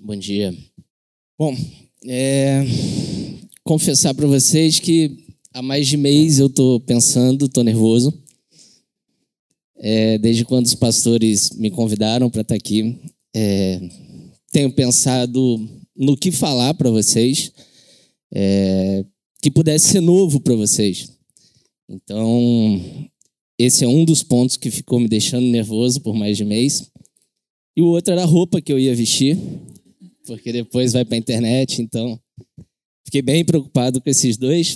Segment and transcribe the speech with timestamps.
[0.00, 0.52] Bom dia.
[1.38, 1.56] Bom,
[2.04, 2.64] é,
[3.62, 8.12] confessar para vocês que há mais de mês eu estou pensando, estou nervoso.
[9.76, 13.00] É, desde quando os pastores me convidaram para estar tá aqui,
[13.34, 13.80] é,
[14.50, 15.60] tenho pensado
[15.96, 17.52] no que falar para vocês,
[18.32, 19.04] é,
[19.40, 21.12] que pudesse ser novo para vocês.
[21.88, 22.82] Então,
[23.56, 26.90] esse é um dos pontos que ficou me deixando nervoso por mais de mês.
[27.76, 29.38] E o outro era a roupa que eu ia vestir,
[30.26, 32.18] porque depois vai para a internet, então
[33.04, 34.74] fiquei bem preocupado com esses dois.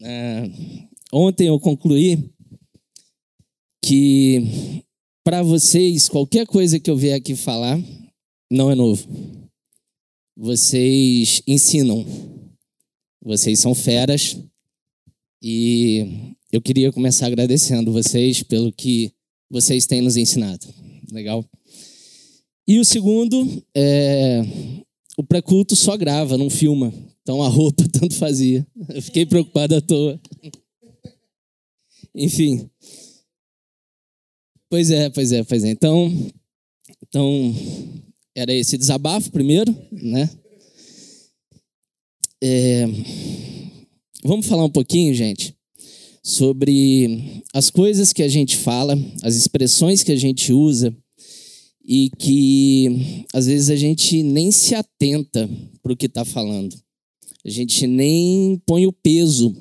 [0.00, 2.30] Uh, ontem eu concluí
[3.84, 4.82] que
[5.26, 7.82] para vocês, qualquer coisa que eu vier aqui falar
[8.48, 9.04] não é novo.
[10.36, 12.06] Vocês ensinam,
[13.20, 14.36] vocês são feras
[15.42, 19.12] e eu queria começar agradecendo vocês pelo que
[19.50, 20.66] vocês têm nos ensinado.
[21.10, 21.44] Legal?
[22.68, 24.42] E o segundo, é,
[25.16, 26.92] o pré-culto só grava, não filma.
[27.22, 28.66] Então a roupa tanto fazia.
[28.88, 30.20] Eu fiquei preocupado à toa.
[32.14, 32.68] Enfim.
[34.68, 35.70] Pois é, pois é, pois é.
[35.70, 36.12] Então,
[37.02, 37.54] então
[38.34, 40.28] era esse desabafo primeiro, né?
[42.42, 42.84] É,
[44.22, 45.56] vamos falar um pouquinho, gente,
[46.22, 50.94] sobre as coisas que a gente fala, as expressões que a gente usa
[51.86, 55.48] e que às vezes a gente nem se atenta
[55.82, 56.76] para o que está falando.
[57.44, 59.54] A gente nem põe o peso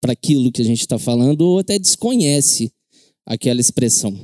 [0.00, 2.70] para aquilo que a gente está falando ou até desconhece
[3.24, 4.14] aquela expressão.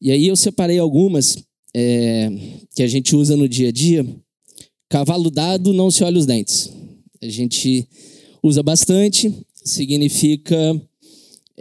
[0.00, 1.36] E aí eu separei algumas
[1.74, 2.30] é,
[2.74, 4.06] que a gente usa no dia a dia.
[4.88, 6.72] Cavalo dado não se olha os dentes.
[7.20, 7.86] A gente
[8.42, 9.30] usa bastante
[9.64, 10.56] significa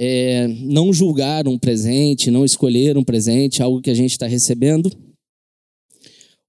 [0.01, 4.89] é, não julgar um presente, não escolher um presente, algo que a gente está recebendo.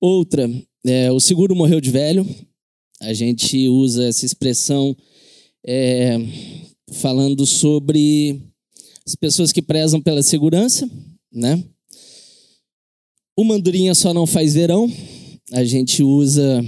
[0.00, 0.48] Outra,
[0.86, 2.24] é, o seguro morreu de velho.
[3.00, 4.96] A gente usa essa expressão
[5.66, 6.16] é,
[6.92, 8.40] falando sobre
[9.04, 10.88] as pessoas que prezam pela segurança,
[11.32, 11.60] né?
[13.36, 14.88] O mandurinha só não faz verão.
[15.50, 16.64] A gente usa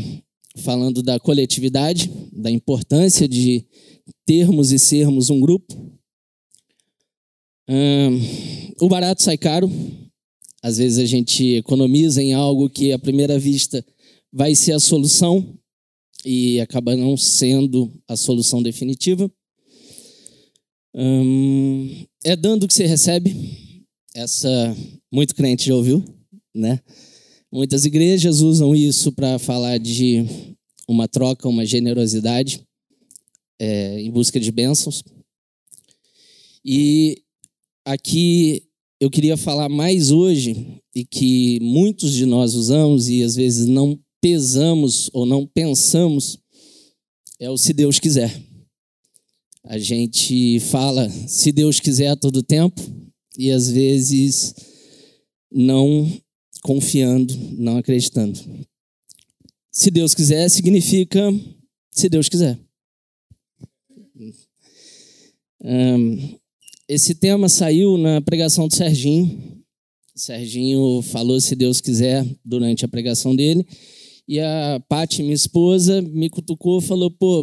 [0.57, 3.65] falando da coletividade, da importância de
[4.27, 6.02] termos e sermos um grupo.
[8.81, 9.71] O barato sai caro.
[10.63, 13.85] Às vezes a gente economiza em algo que à primeira vista
[14.33, 15.59] vai ser a solução
[16.25, 19.31] e acaba não sendo a solução definitiva.
[22.25, 23.35] é dando que você recebe.
[24.15, 24.77] Essa
[25.11, 26.05] muito crente já ouviu,
[26.55, 26.81] né?
[27.51, 30.25] Muitas igrejas usam isso para falar de
[30.89, 32.63] uma troca, uma generosidade
[33.59, 35.03] é, em busca de bênçãos.
[36.65, 37.23] E
[37.85, 38.65] aqui
[39.01, 43.99] eu queria falar mais hoje, e que muitos de nós usamos e às vezes não
[44.21, 46.39] pesamos ou não pensamos,
[47.41, 48.41] é o se Deus quiser.
[49.65, 52.81] A gente fala se Deus quiser a todo tempo
[53.37, 54.55] e às vezes
[55.51, 56.09] não
[56.63, 58.39] confiando, não acreditando.
[59.73, 61.33] Se Deus quiser significa
[61.91, 62.59] se Deus quiser.
[65.65, 66.39] Um,
[66.89, 69.63] esse tema saiu na pregação do Serginho.
[70.15, 73.67] O Serginho falou, se Deus quiser, durante a pregação dele.
[74.29, 77.43] E a Paty, minha esposa, me cutucou e falou: pô,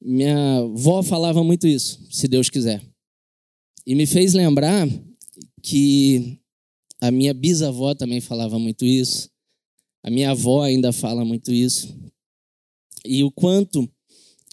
[0.00, 2.82] minha avó falava muito isso, se Deus quiser.
[3.86, 4.88] E me fez lembrar
[5.62, 6.38] que
[7.00, 9.30] a minha bisavó também falava muito isso.
[10.02, 11.94] A minha avó ainda fala muito isso.
[13.04, 13.88] E o quanto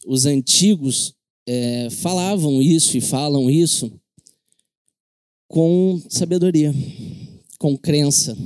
[0.06, 1.14] os antigos
[1.48, 3.92] é, falavam isso e falam isso
[5.48, 6.74] com sabedoria,
[7.60, 8.38] com crença.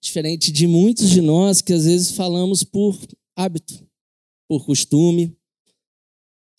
[0.00, 2.98] Diferente de muitos de nós que às vezes falamos por
[3.36, 3.86] hábito,
[4.48, 5.36] por costume,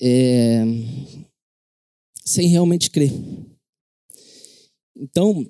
[0.02, 0.64] é,
[2.26, 3.12] sem realmente crer.
[4.96, 5.46] Então,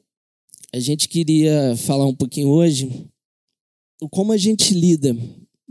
[0.73, 3.07] a gente queria falar um pouquinho hoje
[4.09, 5.15] como a gente lida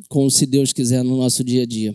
[0.09, 1.95] com o se Deus quiser no nosso dia a dia.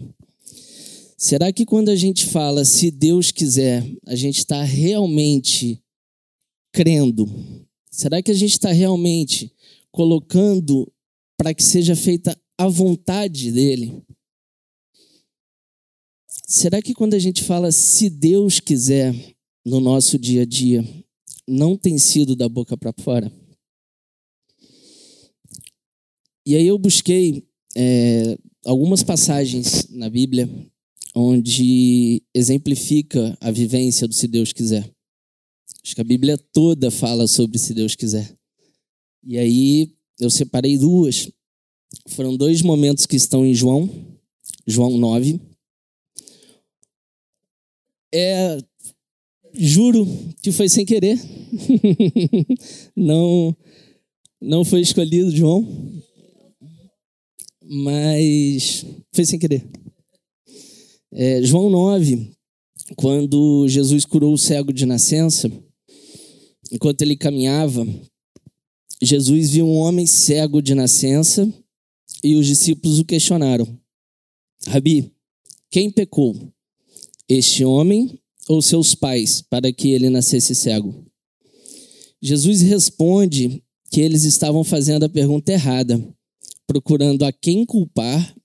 [1.17, 5.81] Será que quando a gente fala se Deus quiser, a gente está realmente
[6.71, 7.27] crendo?
[7.91, 9.51] Será que a gente está realmente
[9.91, 10.91] colocando
[11.37, 14.03] para que seja feita a vontade dele?
[16.47, 19.13] Será que quando a gente fala se Deus quiser
[19.65, 20.83] no nosso dia a dia,
[21.47, 23.31] não tem sido da boca para fora?
[26.45, 27.43] E aí eu busquei
[27.75, 30.49] é, algumas passagens na Bíblia
[31.13, 34.89] onde exemplifica a vivência do se Deus quiser.
[35.87, 38.37] Acho que a Bíblia toda fala sobre se Deus quiser.
[39.23, 41.31] E aí eu separei duas
[42.09, 43.89] foram dois momentos que estão em João,
[44.65, 45.39] João 9.
[48.13, 48.57] É,
[49.53, 50.05] juro
[50.41, 51.17] que foi sem querer.
[52.93, 53.55] não,
[54.41, 55.65] não foi escolhido, João.
[57.63, 59.65] Mas foi sem querer.
[61.13, 62.29] É, João 9,
[62.97, 65.49] quando Jesus curou o cego de nascença,
[66.71, 67.85] enquanto ele caminhava,
[69.01, 71.51] Jesus viu um homem cego de nascença
[72.23, 73.67] e os discípulos o questionaram:
[74.67, 75.11] Rabi,
[75.69, 76.35] quem pecou?
[77.29, 81.05] Este homem ou seus pais para que ele nascesse cego?
[82.21, 83.61] Jesus responde
[83.91, 86.01] que eles estavam fazendo a pergunta errada,
[86.65, 88.35] procurando a quem culpar,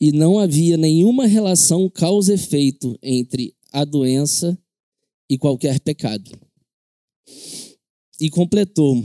[0.00, 4.58] e não havia nenhuma relação causa-efeito entre a doença
[5.28, 6.32] e qualquer pecado.
[8.20, 9.02] E completou: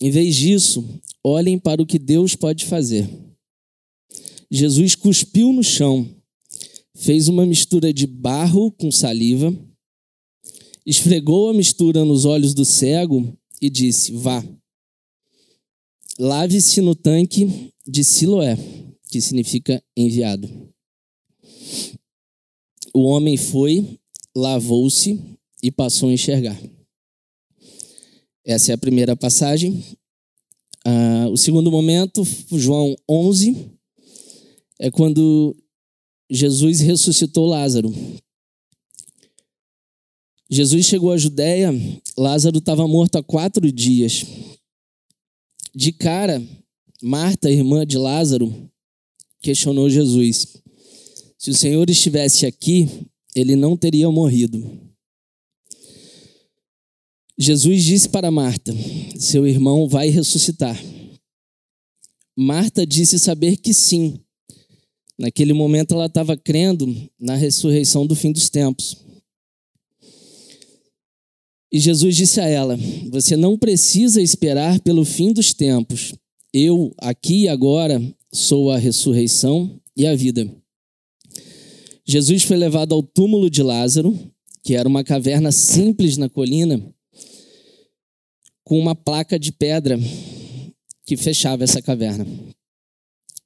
[0.00, 0.82] em vez disso,
[1.22, 3.08] olhem para o que Deus pode fazer.
[4.50, 6.08] Jesus cuspiu no chão,
[6.96, 9.54] fez uma mistura de barro com saliva,
[10.86, 14.42] esfregou a mistura nos olhos do cego e disse: Vá,
[16.18, 18.56] lave-se no tanque de Siloé,
[19.10, 20.48] que significa enviado.
[22.94, 24.00] O homem foi,
[24.34, 25.20] lavou-se
[25.62, 26.58] e passou a enxergar.
[28.50, 29.80] Essa é a primeira passagem.
[30.84, 33.70] Ah, o segundo momento, João 11,
[34.80, 35.56] é quando
[36.28, 37.94] Jesus ressuscitou Lázaro.
[40.50, 41.72] Jesus chegou à Judéia,
[42.18, 44.26] Lázaro estava morto há quatro dias.
[45.72, 46.42] De cara,
[47.00, 48.52] Marta, irmã de Lázaro,
[49.40, 50.60] questionou Jesus:
[51.38, 52.88] se o Senhor estivesse aqui,
[53.32, 54.89] ele não teria morrido.
[57.42, 58.70] Jesus disse para Marta:
[59.18, 60.78] Seu irmão vai ressuscitar.
[62.36, 64.20] Marta disse saber que sim.
[65.18, 68.94] Naquele momento ela estava crendo na ressurreição do fim dos tempos.
[71.72, 72.78] E Jesus disse a ela:
[73.10, 76.12] Você não precisa esperar pelo fim dos tempos.
[76.52, 80.46] Eu, aqui e agora, sou a ressurreição e a vida.
[82.06, 84.14] Jesus foi levado ao túmulo de Lázaro,
[84.62, 86.94] que era uma caverna simples na colina
[88.70, 89.98] com uma placa de pedra
[91.04, 92.24] que fechava essa caverna.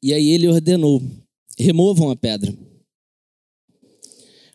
[0.02, 1.02] E aí ele ordenou:
[1.58, 2.54] removam a pedra.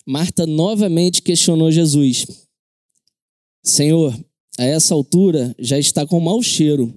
[0.05, 2.27] Marta novamente questionou Jesus:
[3.65, 4.13] Senhor,
[4.59, 6.93] a essa altura já está com mau cheiro.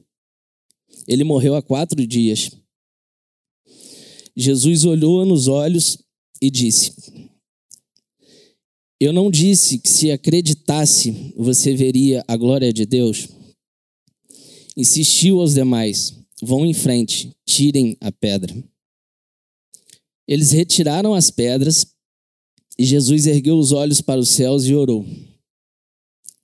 [1.08, 2.50] Ele morreu há quatro dias.
[4.36, 5.96] Jesus olhou nos olhos
[6.42, 6.92] e disse:
[9.00, 13.40] Eu não disse que se acreditasse você veria a glória de Deus?
[14.76, 18.52] Insistiu aos demais: vão em frente, tirem a pedra.
[20.26, 21.86] Eles retiraram as pedras
[22.78, 25.04] e Jesus ergueu os olhos para os céus e orou.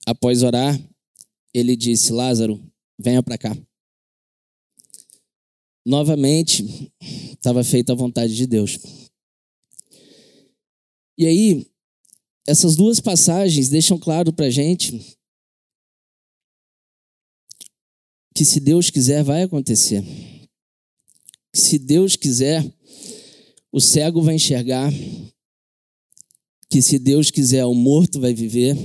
[0.07, 0.79] Após orar,
[1.55, 2.61] ele disse: Lázaro,
[2.99, 3.57] venha para cá.
[5.87, 6.93] Novamente,
[7.33, 8.79] estava feita a vontade de Deus.
[11.17, 11.67] E aí,
[12.47, 15.18] essas duas passagens deixam claro para a gente
[18.39, 20.01] que se Deus quiser, vai acontecer.
[21.53, 22.65] Que se Deus quiser,
[23.73, 24.93] o cego vai enxergar.
[26.71, 28.77] Que se Deus quiser, o morto vai viver.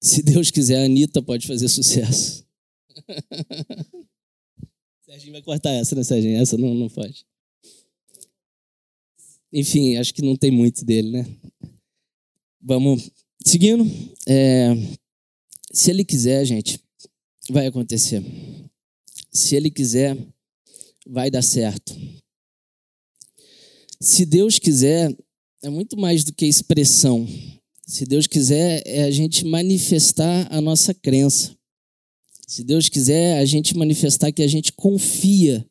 [0.00, 2.46] Se Deus quiser, a Anitta pode fazer sucesso.
[5.04, 6.40] Serginho vai cortar essa, né, Serginho?
[6.40, 7.26] Essa não, não pode.
[9.52, 11.26] Enfim, acho que não tem muito dele, né?
[12.62, 13.10] Vamos
[13.44, 13.84] seguindo.
[14.28, 14.74] É,
[15.72, 16.78] se ele quiser, gente,
[17.50, 18.22] vai acontecer.
[19.32, 20.16] Se Ele quiser,
[21.06, 21.94] vai dar certo.
[24.00, 25.14] Se Deus quiser,
[25.62, 27.26] é muito mais do que expressão.
[27.86, 31.56] Se Deus quiser, é a gente manifestar a nossa crença.
[32.46, 35.66] Se Deus quiser, é a gente manifestar que a gente confia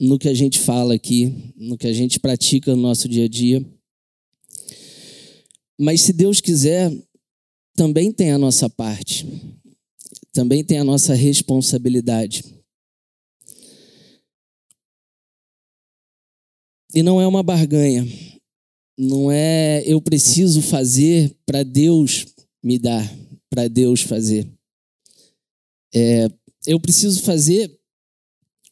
[0.00, 3.28] no que a gente fala aqui, no que a gente pratica no nosso dia a
[3.28, 3.64] dia.
[5.78, 6.92] Mas se Deus quiser,
[7.74, 9.26] também tem a nossa parte
[10.32, 12.42] também tem a nossa responsabilidade.
[16.94, 18.06] E não é uma barganha.
[18.98, 22.26] Não é eu preciso fazer para Deus
[22.62, 23.10] me dar,
[23.50, 24.50] para Deus fazer.
[25.94, 26.28] É,
[26.66, 27.78] eu preciso fazer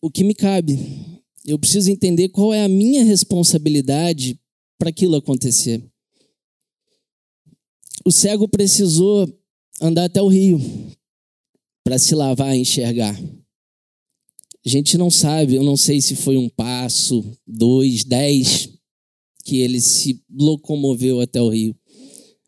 [0.01, 0.79] o que me cabe.
[1.45, 4.39] Eu preciso entender qual é a minha responsabilidade
[4.79, 5.83] para aquilo acontecer.
[8.05, 9.29] O cego precisou
[9.81, 10.59] andar até o rio
[11.91, 13.21] para se lavar e enxergar.
[14.65, 18.69] A gente não sabe, eu não sei se foi um passo, dois, dez,
[19.43, 21.77] que ele se locomoveu até o rio.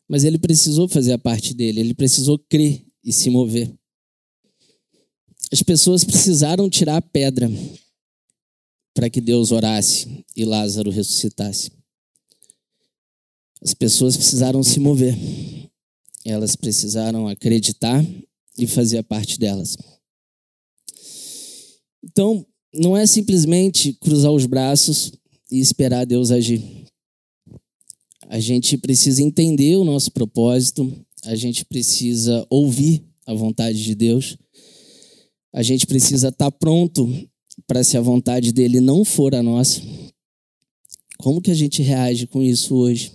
[0.07, 3.69] Mas ele precisou fazer a parte dele, ele precisou crer e se mover.
[5.51, 7.51] As pessoas precisaram tirar a pedra
[8.93, 11.69] para que Deus orasse e Lázaro ressuscitasse.
[13.61, 15.17] As pessoas precisaram se mover.
[16.23, 18.01] Elas precisaram acreditar
[18.57, 19.75] e fazer a parte delas.
[22.03, 25.11] Então, não é simplesmente cruzar os braços
[25.51, 26.85] e esperar Deus agir.
[28.27, 30.91] A gente precisa entender o nosso propósito,
[31.23, 34.37] a gente precisa ouvir a vontade de Deus,
[35.53, 37.07] a gente precisa estar pronto
[37.67, 39.81] para se a vontade dele não for a nossa.
[41.17, 43.11] Como que a gente reage com isso hoje?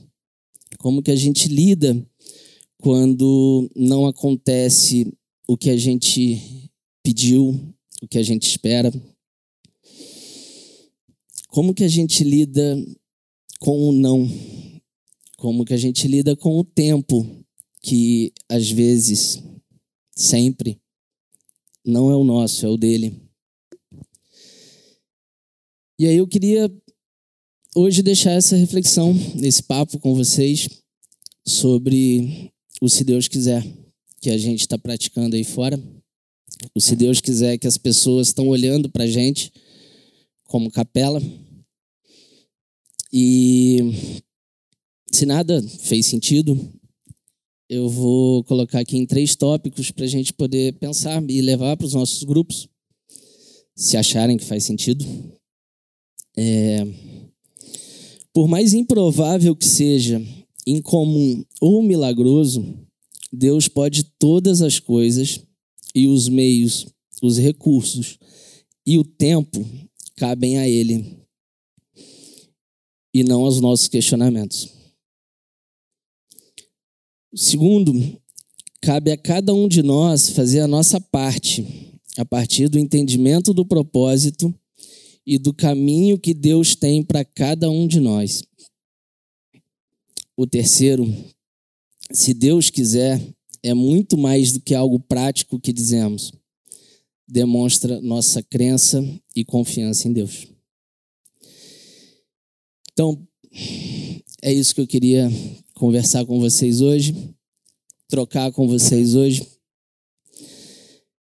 [0.79, 2.01] Como que a gente lida
[2.79, 5.13] quando não acontece
[5.49, 6.71] o que a gente
[7.03, 8.93] pediu, o que a gente espera?
[11.49, 12.77] Como que a gente lida
[13.59, 14.29] com o não?
[15.39, 17.27] Como que a gente lida com o tempo
[17.81, 19.43] que às vezes,
[20.15, 20.79] sempre,
[21.83, 23.19] não é o nosso, é o dele?
[25.99, 26.71] E aí eu queria
[27.75, 30.69] hoje deixar essa reflexão, esse papo com vocês
[31.47, 32.53] sobre
[32.83, 33.65] o se Deus quiser
[34.21, 35.81] que a gente está praticando aí fora.
[36.75, 39.53] O se Deus quiser que as pessoas estão olhando para a gente
[40.45, 41.23] como capela.
[43.13, 43.79] E
[45.13, 46.59] se nada fez sentido,
[47.69, 51.87] eu vou colocar aqui em três tópicos para a gente poder pensar e levar para
[51.87, 52.69] os nossos grupos,
[53.77, 55.05] se acharem que faz sentido.
[56.37, 56.87] É,
[58.33, 60.23] por mais improvável que seja,
[60.67, 62.65] incomum ou milagroso,
[63.33, 65.41] Deus pode todas as coisas
[65.95, 66.87] e os meios,
[67.23, 68.19] os recursos
[68.87, 69.65] e o tempo
[70.17, 71.19] cabem a Ele
[73.15, 74.69] e não aos nossos questionamentos.
[77.35, 77.93] Segundo,
[78.81, 81.67] cabe a cada um de nós fazer a nossa parte
[82.17, 84.53] a partir do entendimento do propósito
[85.27, 88.43] e do caminho que Deus tem para cada um de nós.
[90.37, 91.07] O terceiro,
[92.11, 93.21] se Deus quiser,
[93.63, 96.33] é muito mais do que algo prático que dizemos.
[97.27, 99.03] Demonstra nossa crença
[99.35, 100.47] e confiança em Deus.
[102.93, 103.27] Então,
[104.43, 105.31] é isso que eu queria
[105.75, 107.15] conversar com vocês hoje,
[108.09, 109.47] trocar com vocês hoje.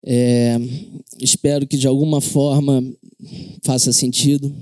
[0.04, 0.56] É,
[1.20, 2.82] espero que de alguma forma
[3.62, 4.54] faça sentido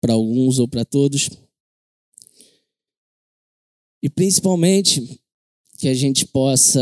[0.00, 1.30] para alguns ou para todos.
[4.02, 5.20] E principalmente
[5.78, 6.80] que a gente possa,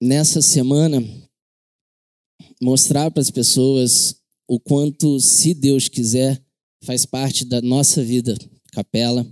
[0.00, 1.02] nessa semana,
[2.62, 6.40] mostrar para as pessoas o quanto, se Deus quiser,
[6.84, 8.38] faz parte da nossa vida,
[8.72, 9.26] capela.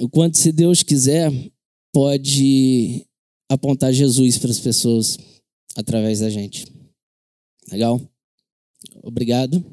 [0.00, 1.30] O quanto, se Deus quiser,
[1.92, 3.06] pode
[3.48, 5.16] apontar Jesus para as pessoas
[5.76, 6.66] através da gente.
[7.70, 8.00] Legal?
[9.04, 9.64] Obrigado.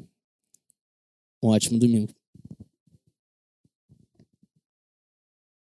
[1.42, 2.15] Um ótimo domingo.